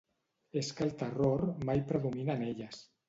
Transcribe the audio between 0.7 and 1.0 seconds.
que el